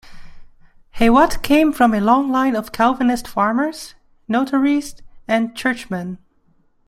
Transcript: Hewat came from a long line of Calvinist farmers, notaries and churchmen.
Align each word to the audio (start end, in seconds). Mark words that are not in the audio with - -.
Hewat 0.97 1.43
came 1.43 1.71
from 1.71 1.93
a 1.93 2.01
long 2.01 2.31
line 2.31 2.55
of 2.55 2.71
Calvinist 2.71 3.27
farmers, 3.27 3.93
notaries 4.27 4.95
and 5.27 5.55
churchmen. 5.55 6.17